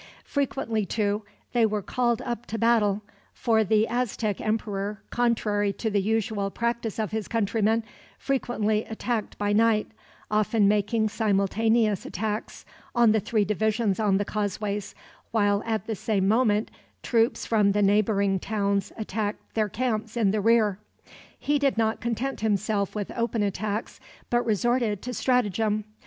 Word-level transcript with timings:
Frequently, 0.25 0.83
too, 0.83 1.21
they 1.53 1.63
were 1.63 1.83
called 1.83 2.23
up 2.23 2.47
to 2.47 2.57
battle; 2.57 3.03
for 3.35 3.63
the 3.63 3.87
Aztec 3.87 4.41
emperor, 4.41 5.03
contrary 5.11 5.71
to 5.73 5.91
the 5.91 6.01
usual 6.01 6.49
practice 6.49 6.97
of 6.97 7.11
his 7.11 7.27
countrymen, 7.27 7.83
frequently 8.17 8.83
attacked 8.85 9.37
by 9.37 9.53
night; 9.53 9.91
often 10.31 10.67
making 10.67 11.07
simultaneous 11.09 12.03
attacks 12.03 12.65
on 12.95 13.11
the 13.11 13.19
three 13.19 13.45
divisions 13.45 13.99
on 13.99 14.17
the 14.17 14.25
causeways, 14.25 14.95
while 15.29 15.61
at 15.67 15.85
the 15.85 15.93
same 15.95 16.27
moment 16.27 16.71
troops 17.03 17.45
from 17.45 17.71
the 17.73 17.83
neighboring 17.83 18.39
towns 18.39 18.91
attacked 18.97 19.53
their 19.53 19.69
camps 19.69 20.17
in 20.17 20.31
the 20.31 20.41
rear. 20.41 20.79
He 21.37 21.59
did 21.59 21.77
not 21.77 22.01
content 22.01 22.41
himself 22.41 22.95
with 22.95 23.11
open 23.15 23.43
attacks, 23.43 23.99
but 24.31 24.47
resorted 24.47 25.03
to 25.03 25.13
stratagem. 25.13 25.83